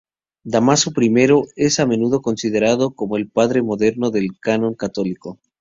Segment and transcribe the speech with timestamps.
[0.43, 1.13] Dámaso I
[1.57, 5.39] es a menudo considerado como el padre del moderno canon católico.